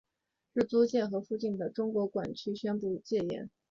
[0.53, 3.51] 日租界和附近的中国管区宣布戒严。